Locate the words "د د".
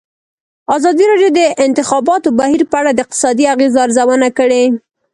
1.33-1.41